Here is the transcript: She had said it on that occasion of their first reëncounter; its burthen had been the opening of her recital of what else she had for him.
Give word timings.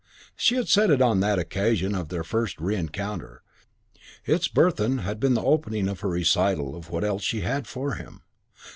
She 0.35 0.55
had 0.55 0.67
said 0.67 0.89
it 0.89 0.99
on 0.99 1.19
that 1.19 1.37
occasion 1.37 1.93
of 1.93 2.09
their 2.09 2.23
first 2.23 2.57
reëncounter; 2.57 3.41
its 4.25 4.47
burthen 4.47 4.97
had 4.97 5.19
been 5.19 5.35
the 5.35 5.43
opening 5.43 5.87
of 5.87 5.99
her 5.99 6.09
recital 6.09 6.75
of 6.75 6.89
what 6.89 7.03
else 7.03 7.21
she 7.21 7.41
had 7.41 7.67
for 7.67 7.93
him. 7.93 8.23